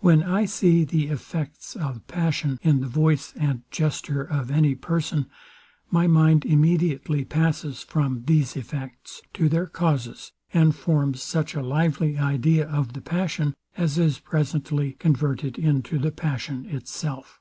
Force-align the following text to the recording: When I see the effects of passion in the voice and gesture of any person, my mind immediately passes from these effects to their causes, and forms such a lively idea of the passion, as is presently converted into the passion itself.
When 0.00 0.24
I 0.24 0.44
see 0.44 0.84
the 0.84 1.06
effects 1.06 1.76
of 1.76 2.04
passion 2.08 2.58
in 2.62 2.80
the 2.80 2.88
voice 2.88 3.32
and 3.36 3.62
gesture 3.70 4.24
of 4.24 4.50
any 4.50 4.74
person, 4.74 5.26
my 5.88 6.08
mind 6.08 6.44
immediately 6.44 7.24
passes 7.24 7.80
from 7.84 8.24
these 8.26 8.56
effects 8.56 9.22
to 9.34 9.48
their 9.48 9.68
causes, 9.68 10.32
and 10.52 10.74
forms 10.74 11.22
such 11.22 11.54
a 11.54 11.62
lively 11.62 12.18
idea 12.18 12.68
of 12.68 12.92
the 12.92 13.00
passion, 13.00 13.54
as 13.76 13.98
is 13.98 14.18
presently 14.18 14.94
converted 14.94 15.56
into 15.60 15.96
the 15.96 16.10
passion 16.10 16.66
itself. 16.66 17.40